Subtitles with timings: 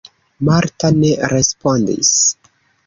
[0.47, 2.13] Marta ne respondis.